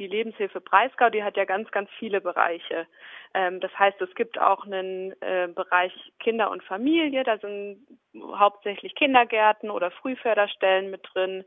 [0.00, 2.86] die Lebenshilfe Breisgau, die hat ja ganz, ganz viele Bereiche.
[3.34, 7.86] Ähm, das heißt, es gibt auch einen äh, Bereich Kinder und Familie, da sind
[8.16, 11.44] hauptsächlich Kindergärten oder Frühförderstellen mit drin.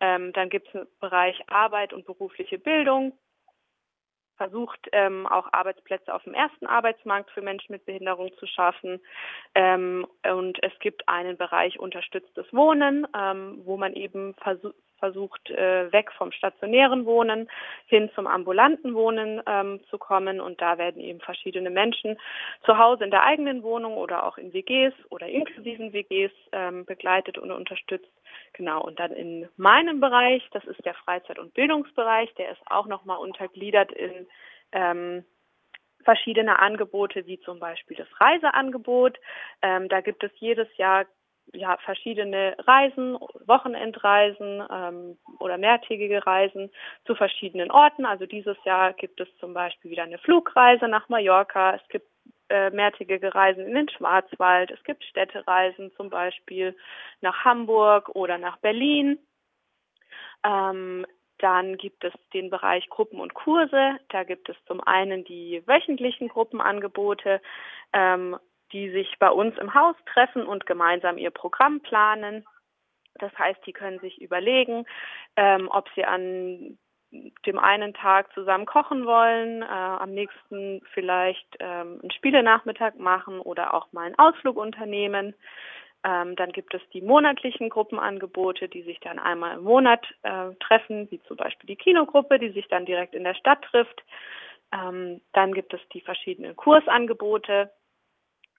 [0.00, 3.12] Ähm, dann gibt es einen Bereich Arbeit und berufliche Bildung
[4.38, 8.98] versucht, ähm, auch Arbeitsplätze auf dem ersten Arbeitsmarkt für Menschen mit Behinderung zu schaffen.
[9.54, 14.34] Ähm, und es gibt einen Bereich unterstütztes Wohnen, ähm, wo man eben
[15.00, 17.50] versucht, äh, weg vom stationären Wohnen
[17.86, 20.40] hin zum ambulanten Wohnen ähm, zu kommen.
[20.40, 22.16] Und da werden eben verschiedene Menschen
[22.64, 27.38] zu Hause in der eigenen Wohnung oder auch in WGs oder inklusiven WGs ähm, begleitet
[27.38, 28.12] und unterstützt.
[28.52, 28.82] Genau.
[28.82, 33.18] Und dann in meinem Bereich, das ist der Freizeit- und Bildungsbereich, der ist auch nochmal
[33.18, 34.26] untergliedert in
[34.72, 35.24] ähm,
[36.04, 39.18] verschiedene Angebote, wie zum Beispiel das Reiseangebot.
[39.62, 41.06] Ähm, da gibt es jedes Jahr
[41.52, 46.70] ja, verschiedene Reisen, Wochenendreisen ähm, oder mehrtägige Reisen
[47.04, 48.06] zu verschiedenen Orten.
[48.06, 51.74] Also dieses Jahr gibt es zum Beispiel wieder eine Flugreise nach Mallorca.
[51.74, 52.06] Es gibt
[52.48, 54.70] äh, mehrtägige Reisen in den Schwarzwald.
[54.70, 56.76] Es gibt Städtereisen zum Beispiel
[57.20, 59.18] nach Hamburg oder nach Berlin.
[60.44, 61.06] Ähm,
[61.38, 63.98] dann gibt es den Bereich Gruppen und Kurse.
[64.08, 67.40] Da gibt es zum einen die wöchentlichen Gruppenangebote,
[67.92, 68.36] ähm,
[68.72, 72.44] die sich bei uns im Haus treffen und gemeinsam ihr Programm planen.
[73.14, 74.86] Das heißt, die können sich überlegen,
[75.36, 76.78] ähm, ob sie an
[77.46, 83.74] dem einen Tag zusammen kochen wollen, äh, am nächsten vielleicht ähm, einen Spielenachmittag machen oder
[83.74, 85.34] auch mal einen Ausflug unternehmen.
[86.04, 91.10] Ähm, dann gibt es die monatlichen Gruppenangebote, die sich dann einmal im Monat äh, treffen,
[91.10, 94.02] wie zum Beispiel die Kinogruppe, die sich dann direkt in der Stadt trifft.
[94.72, 97.70] Ähm, dann gibt es die verschiedenen Kursangebote,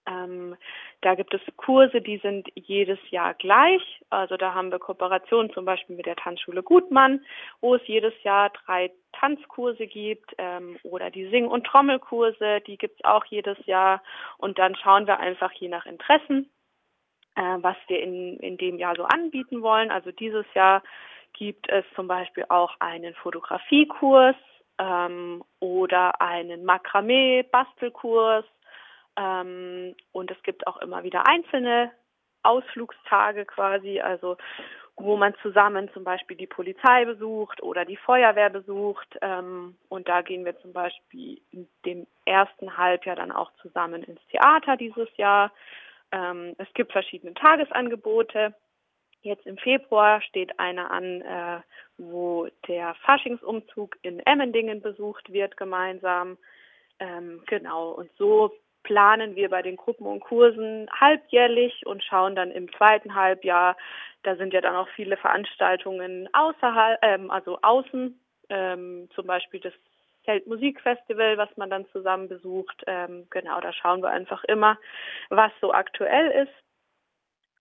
[0.07, 0.55] ähm,
[1.01, 3.81] da gibt es Kurse, die sind jedes Jahr gleich.
[4.09, 7.23] Also da haben wir Kooperationen zum Beispiel mit der Tanzschule Gutmann,
[7.59, 12.99] wo es jedes Jahr drei Tanzkurse gibt ähm, oder die Sing- und Trommelkurse, die gibt
[12.99, 14.01] es auch jedes Jahr.
[14.37, 16.49] Und dann schauen wir einfach je nach Interessen,
[17.35, 19.91] äh, was wir in, in dem Jahr so anbieten wollen.
[19.91, 20.81] Also dieses Jahr
[21.33, 24.35] gibt es zum Beispiel auch einen Fotografiekurs
[24.79, 28.45] ähm, oder einen Makramee-Bastelkurs
[29.17, 31.91] ähm, und es gibt auch immer wieder einzelne
[32.43, 34.37] Ausflugstage quasi, also
[34.97, 39.17] wo man zusammen zum Beispiel die Polizei besucht oder die Feuerwehr besucht.
[39.21, 44.21] Ähm, und da gehen wir zum Beispiel in dem ersten Halbjahr dann auch zusammen ins
[44.27, 45.51] Theater dieses Jahr.
[46.11, 48.53] Ähm, es gibt verschiedene Tagesangebote.
[49.21, 51.61] Jetzt im Februar steht eine an, äh,
[51.97, 56.37] wo der Faschingsumzug in Emmendingen besucht wird gemeinsam.
[56.99, 58.51] Ähm, genau, und so
[58.83, 63.77] planen wir bei den Gruppen und Kursen halbjährlich und schauen dann im zweiten Halbjahr,
[64.23, 68.19] da sind ja dann auch viele Veranstaltungen außerhalb, ähm, also außen,
[68.49, 69.73] ähm, zum Beispiel das
[70.25, 72.83] Zeltmusikfestival, was man dann zusammen besucht.
[72.85, 74.77] Ähm, genau, da schauen wir einfach immer,
[75.29, 76.53] was so aktuell ist.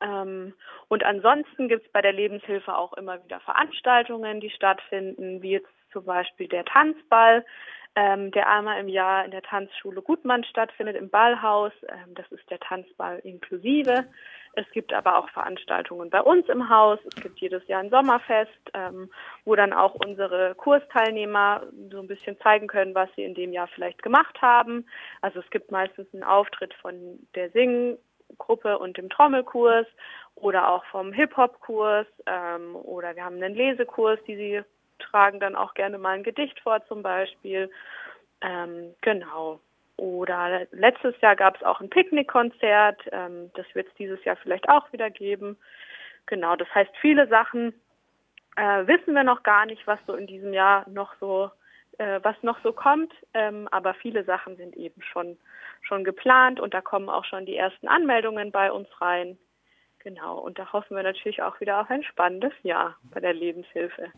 [0.02, 0.54] Ähm,
[0.88, 5.68] und ansonsten gibt es bei der Lebenshilfe auch immer wieder Veranstaltungen, die stattfinden, wie jetzt
[5.92, 7.44] zum Beispiel der Tanzball
[7.96, 11.72] ähm, der einmal im Jahr in der Tanzschule Gutmann stattfindet, im Ballhaus.
[11.88, 14.06] Ähm, das ist der Tanzball inklusive.
[14.54, 16.98] Es gibt aber auch Veranstaltungen bei uns im Haus.
[17.04, 19.10] Es gibt jedes Jahr ein Sommerfest, ähm,
[19.44, 23.68] wo dann auch unsere Kursteilnehmer so ein bisschen zeigen können, was sie in dem Jahr
[23.68, 24.86] vielleicht gemacht haben.
[25.20, 29.86] Also es gibt meistens einen Auftritt von der Singgruppe und dem Trommelkurs
[30.34, 34.62] oder auch vom Hip-Hop-Kurs ähm, oder wir haben einen Lesekurs, die sie
[35.00, 37.70] tragen dann auch gerne mal ein Gedicht vor zum Beispiel.
[38.40, 39.60] Ähm, genau.
[39.96, 43.02] Oder letztes Jahr gab es auch ein Picknickkonzert.
[43.12, 45.58] Ähm, das wird es dieses Jahr vielleicht auch wieder geben.
[46.26, 47.74] Genau, das heißt, viele Sachen
[48.56, 51.50] äh, wissen wir noch gar nicht, was so in diesem Jahr noch so,
[51.98, 53.12] äh, was noch so kommt.
[53.34, 55.36] Ähm, aber viele Sachen sind eben schon,
[55.82, 59.36] schon geplant und da kommen auch schon die ersten Anmeldungen bei uns rein.
[59.98, 64.10] Genau, und da hoffen wir natürlich auch wieder auf ein spannendes Jahr bei der Lebenshilfe.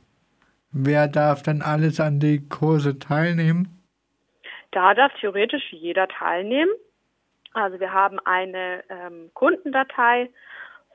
[0.73, 3.83] Wer darf dann alles an die Kurse teilnehmen?
[4.71, 6.73] Da darf theoretisch jeder teilnehmen.
[7.53, 10.31] Also wir haben eine ähm, Kundendatei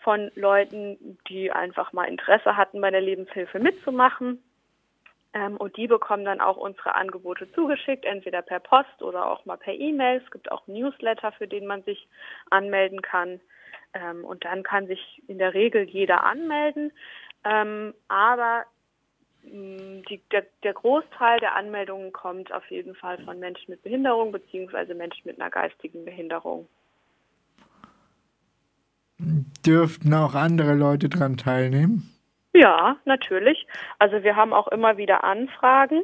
[0.02, 4.42] von Leuten, die einfach mal Interesse hatten, bei der Lebenshilfe mitzumachen.
[5.34, 9.58] Ähm, und die bekommen dann auch unsere Angebote zugeschickt, entweder per Post oder auch mal
[9.58, 10.22] per E-Mail.
[10.26, 12.08] Es gibt auch Newsletter, für den man sich
[12.50, 13.40] anmelden kann.
[13.94, 16.92] Ähm, und dann kann sich in der Regel jeder anmelden.
[17.44, 18.66] Ähm, aber
[19.52, 24.94] die, der, der, Großteil der Anmeldungen kommt auf jeden Fall von Menschen mit Behinderung bzw.
[24.94, 26.68] Menschen mit einer geistigen Behinderung.
[29.66, 32.14] Dürften auch andere Leute daran teilnehmen?
[32.54, 33.68] Ja, natürlich.
[34.00, 36.04] Also wir haben auch immer wieder Anfragen.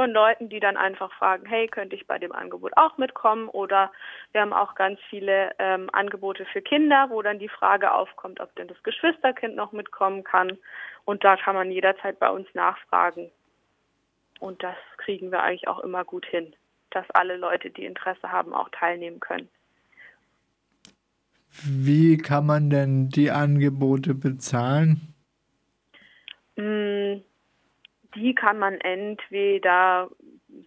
[0.00, 3.50] Von Leuten, die dann einfach fragen, hey, könnte ich bei dem Angebot auch mitkommen?
[3.50, 3.92] Oder
[4.32, 8.56] wir haben auch ganz viele ähm, Angebote für Kinder, wo dann die Frage aufkommt, ob
[8.56, 10.56] denn das Geschwisterkind noch mitkommen kann.
[11.04, 13.30] Und da kann man jederzeit bei uns nachfragen.
[14.38, 16.56] Und das kriegen wir eigentlich auch immer gut hin,
[16.88, 19.50] dass alle Leute, die Interesse haben, auch teilnehmen können.
[21.62, 25.12] Wie kann man denn die Angebote bezahlen?
[26.56, 27.20] Mm,
[28.14, 30.08] die kann man entweder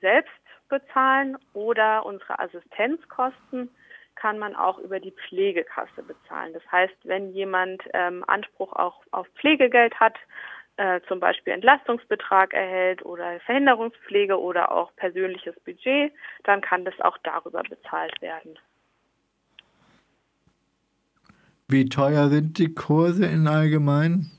[0.02, 0.32] selbst
[0.70, 3.70] bezahlen oder unsere Assistenzkosten
[4.16, 6.54] kann man auch über die Pflegekasse bezahlen.
[6.54, 10.16] Das heißt, wenn jemand ähm, Anspruch auch auf Pflegegeld hat,
[10.78, 16.12] äh, zum Beispiel Entlastungsbetrag erhält oder Verhinderungspflege oder auch persönliches Budget,
[16.44, 18.58] dann kann das auch darüber bezahlt werden.
[21.68, 24.32] Wie teuer sind die Kurse in allgemein?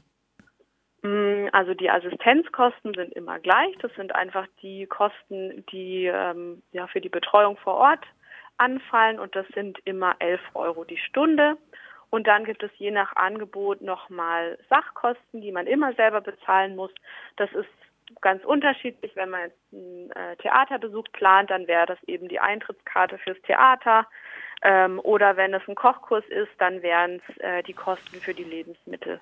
[1.55, 3.79] Also die Assistenzkosten sind immer gleich.
[3.79, 8.05] Das sind einfach die Kosten, die ähm, ja für die Betreuung vor Ort
[8.57, 11.57] anfallen und das sind immer 11 Euro die Stunde.
[12.11, 16.91] Und dann gibt es je nach Angebot nochmal Sachkosten, die man immer selber bezahlen muss.
[17.37, 17.69] Das ist
[18.21, 19.15] ganz unterschiedlich.
[19.15, 24.09] Wenn man jetzt einen äh, Theaterbesuch plant, dann wäre das eben die Eintrittskarte fürs Theater.
[24.63, 28.43] Ähm, oder wenn es ein Kochkurs ist, dann wären es äh, die Kosten für die
[28.43, 29.21] Lebensmittel,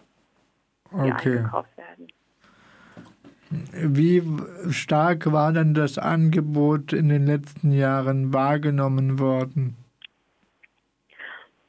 [0.93, 1.37] die okay.
[1.37, 2.08] eingekauft werden.
[3.72, 4.22] Wie
[4.70, 9.76] stark war denn das Angebot in den letzten Jahren wahrgenommen worden?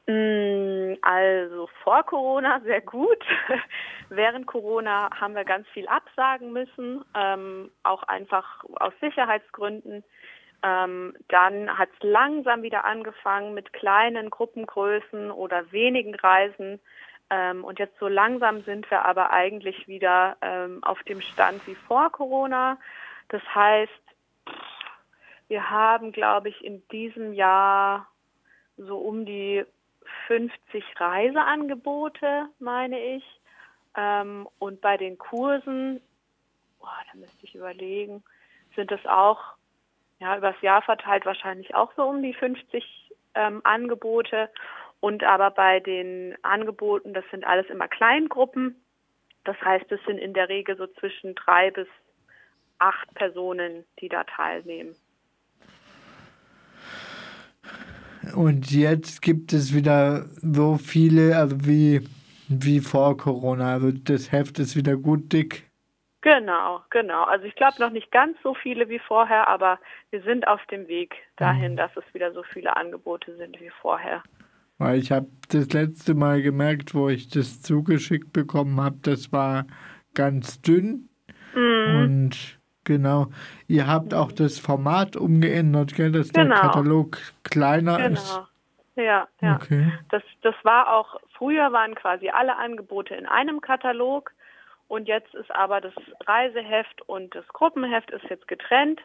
[0.06, 3.24] Mm, also vor Corona sehr gut.
[4.10, 10.04] Während Corona haben wir ganz viel absagen müssen, ähm, auch einfach aus Sicherheitsgründen.
[10.62, 16.80] Ähm, dann hat es langsam wieder angefangen mit kleinen Gruppengrößen oder wenigen Reisen.
[17.30, 21.74] Ähm, und jetzt so langsam sind wir aber eigentlich wieder ähm, auf dem Stand wie
[21.74, 22.78] vor Corona.
[23.28, 23.92] Das heißt,
[25.48, 28.08] wir haben, glaube ich, in diesem Jahr
[28.76, 29.64] so um die
[30.26, 33.24] 50 Reiseangebote, meine ich.
[33.96, 36.00] Ähm, und bei den Kursen,
[36.80, 38.22] boah, da müsste ich überlegen,
[38.74, 39.54] sind es auch
[40.18, 44.50] ja, übers Jahr verteilt wahrscheinlich auch so um die 50 ähm, Angebote.
[45.04, 48.82] Und aber bei den Angeboten, das sind alles immer Kleingruppen.
[49.44, 51.86] Das heißt, es sind in der Regel so zwischen drei bis
[52.78, 54.96] acht Personen, die da teilnehmen.
[58.34, 62.08] Und jetzt gibt es wieder so viele, also wie,
[62.48, 63.74] wie vor Corona.
[63.74, 65.68] Also das Heft ist wieder gut dick.
[66.22, 67.24] Genau, genau.
[67.24, 69.78] Also ich glaube noch nicht ganz so viele wie vorher, aber
[70.08, 71.76] wir sind auf dem Weg dahin, mhm.
[71.76, 74.22] dass es wieder so viele Angebote sind wie vorher.
[74.78, 79.66] Weil ich habe das letzte Mal gemerkt, wo ich das zugeschickt bekommen habe, das war
[80.14, 81.08] ganz dünn.
[81.54, 81.96] Mhm.
[81.96, 83.28] Und genau,
[83.68, 84.18] ihr habt mhm.
[84.18, 86.54] auch das Format umgeändert, gell, dass genau.
[86.54, 88.14] der Katalog kleiner genau.
[88.14, 88.40] ist.
[88.96, 89.56] Ja, ja.
[89.56, 89.92] Okay.
[90.10, 94.32] Das, das war auch, früher waren quasi alle Angebote in einem Katalog
[94.86, 95.94] und jetzt ist aber das
[96.26, 99.00] Reiseheft und das Gruppenheft ist jetzt getrennt,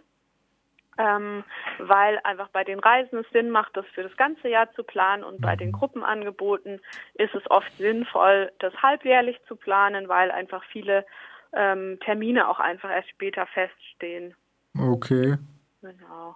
[0.99, 1.43] ähm,
[1.79, 5.23] weil einfach bei den Reisen es Sinn macht, das für das ganze Jahr zu planen
[5.23, 5.73] und bei den mhm.
[5.73, 6.81] Gruppenangeboten
[7.13, 11.05] ist es oft sinnvoll, das halbjährlich zu planen, weil einfach viele
[11.53, 14.35] ähm, Termine auch einfach erst später feststehen.
[14.77, 15.37] Okay.
[15.81, 16.35] Genau.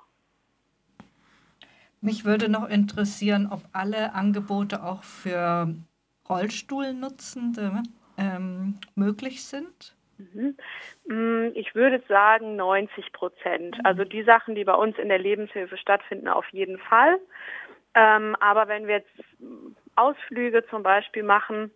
[1.99, 5.73] Mich würde noch interessieren, ob alle Angebote auch für
[6.27, 7.83] Rollstuhlnutzende
[8.17, 9.95] ähm, möglich sind?
[10.33, 10.57] Mhm.
[11.05, 13.77] Mm, ich würde sagen 90 Prozent.
[13.77, 13.85] Mhm.
[13.85, 17.19] Also die Sachen, die bei uns in der Lebenshilfe stattfinden, auf jeden Fall.
[17.95, 19.23] Ähm, aber wenn wir jetzt
[19.95, 21.71] Ausflüge zum Beispiel machen,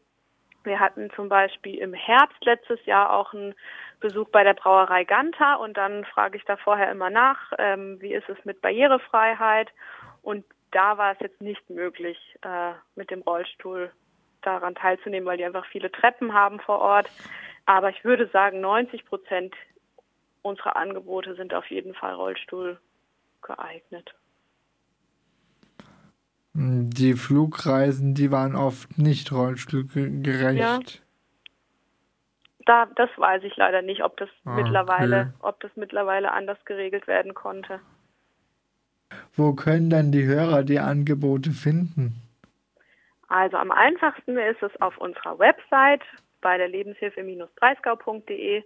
[0.63, 3.55] wir hatten zum Beispiel im Herbst letztes Jahr auch einen
[3.99, 8.13] Besuch bei der Brauerei Ganta und dann frage ich da vorher immer nach, ähm, wie
[8.13, 9.71] ist es mit Barrierefreiheit
[10.21, 13.91] und da war es jetzt nicht möglich, äh, mit dem Rollstuhl
[14.41, 17.09] daran teilzunehmen, weil die einfach viele Treppen haben vor Ort.
[17.67, 19.53] Aber ich würde sagen, 90 Prozent
[20.41, 22.79] unserer Angebote sind auf jeden Fall Rollstuhl
[23.41, 24.15] geeignet.
[26.53, 30.57] Die Flugreisen, die waren oft nicht rollstuhlgerecht.
[30.57, 30.79] Ja.
[32.65, 35.47] Da, das weiß ich leider nicht, ob das ah, mittlerweile, okay.
[35.47, 37.81] ob das mittlerweile anders geregelt werden konnte.
[39.35, 42.21] Wo können dann die Hörer die Angebote finden?
[43.27, 46.01] Also am einfachsten ist es auf unserer Website
[46.41, 48.63] bei der Lebenshilfe-breisgau.de.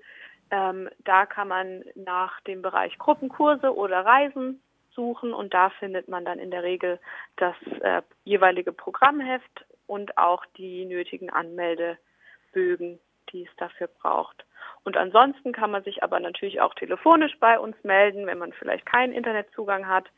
[0.51, 4.61] Ähm, da kann man nach dem Bereich Gruppenkurse oder Reisen
[4.93, 6.99] suchen und da findet man dann in der Regel
[7.37, 12.99] das äh, jeweilige Programmheft und auch die nötigen Anmeldebögen,
[13.31, 14.45] die es dafür braucht.
[14.83, 18.85] Und ansonsten kann man sich aber natürlich auch telefonisch bei uns melden, wenn man vielleicht
[18.85, 20.09] keinen Internetzugang hat.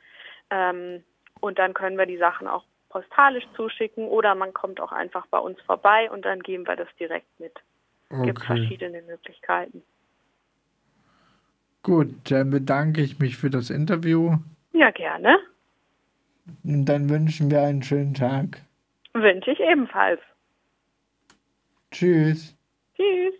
[0.50, 1.03] Ähm,
[1.39, 5.39] und dann können wir die Sachen auch postalisch zuschicken oder man kommt auch einfach bei
[5.39, 7.51] uns vorbei und dann geben wir das direkt mit.
[8.09, 8.25] Es okay.
[8.27, 9.81] gibt verschiedene Möglichkeiten.
[11.81, 14.38] Gut, dann bedanke ich mich für das Interview.
[14.73, 15.39] Ja, gerne.
[16.63, 18.62] Und dann wünschen wir einen schönen Tag.
[19.13, 20.21] Wünsche ich ebenfalls.
[21.91, 22.55] Tschüss.
[22.95, 23.33] Tschüss.